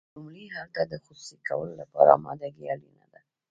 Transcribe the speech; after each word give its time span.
لومړی 0.15 0.45
هلته 0.57 0.81
د 0.85 0.93
خصوصي 1.03 1.37
کولو 1.47 1.73
لپاره 1.81 2.09
امادګي 2.19 2.65
اړینه 2.73 3.05
ده. 3.13 3.21